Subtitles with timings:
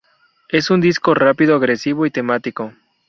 [0.49, 2.73] Es un disco rápido, agresivo y temático.